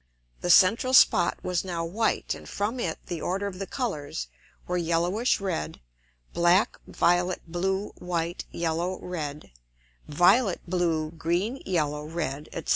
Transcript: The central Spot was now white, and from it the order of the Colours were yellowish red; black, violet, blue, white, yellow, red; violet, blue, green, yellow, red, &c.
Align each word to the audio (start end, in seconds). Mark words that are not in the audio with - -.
The 0.39 0.49
central 0.49 0.95
Spot 0.95 1.37
was 1.43 1.63
now 1.63 1.85
white, 1.85 2.33
and 2.33 2.49
from 2.49 2.79
it 2.79 2.97
the 3.05 3.21
order 3.21 3.45
of 3.45 3.59
the 3.59 3.67
Colours 3.67 4.29
were 4.65 4.75
yellowish 4.75 5.39
red; 5.39 5.79
black, 6.33 6.75
violet, 6.87 7.43
blue, 7.45 7.89
white, 7.99 8.43
yellow, 8.49 8.97
red; 8.99 9.51
violet, 10.07 10.61
blue, 10.67 11.11
green, 11.11 11.61
yellow, 11.67 12.03
red, 12.03 12.49
&c. 12.51 12.63